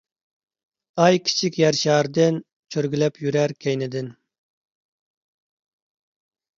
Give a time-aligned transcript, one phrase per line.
[1.03, 2.41] ئاي كىچىك يەر شارىدىن،
[2.77, 4.13] چۆرگۈلەپ يۈرەر كەينىدىن.